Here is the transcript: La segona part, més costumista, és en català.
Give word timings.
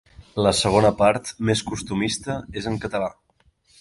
La 0.45 0.53
segona 0.59 0.91
part, 1.01 1.29
més 1.49 1.63
costumista, 1.73 2.39
és 2.63 2.71
en 2.73 2.81
català. 2.87 3.11